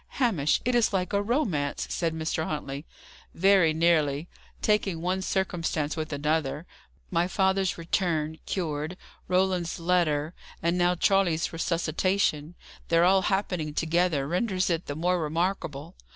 "Hamish, 0.17 0.59
it 0.65 0.73
is 0.73 0.91
like 0.93 1.13
a 1.13 1.21
romance!" 1.21 1.85
said 1.91 2.11
Mr. 2.15 2.43
Huntley. 2.47 2.87
"Very 3.35 3.71
nearly, 3.71 4.27
taking 4.59 4.99
one 4.99 5.21
circumstance 5.21 5.95
with 5.95 6.11
another. 6.11 6.65
My 7.11 7.27
father's 7.27 7.77
return, 7.77 8.39
cured; 8.47 8.97
Roland's 9.27 9.79
letter; 9.79 10.33
and 10.59 10.75
now 10.75 10.95
Charley's 10.95 11.53
resuscitation. 11.53 12.55
Their 12.87 13.03
all 13.05 13.21
happening 13.29 13.75
together 13.75 14.27
renders 14.27 14.71
it 14.71 14.87
the 14.87 14.95
more 14.95 15.21
remarkable. 15.21 15.95